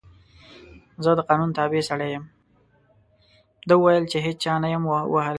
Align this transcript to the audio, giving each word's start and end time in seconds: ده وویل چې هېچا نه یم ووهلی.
ده 3.67 3.73
وویل 3.77 4.05
چې 4.11 4.17
هېچا 4.25 4.53
نه 4.63 4.67
یم 4.73 4.83
ووهلی. 4.87 5.29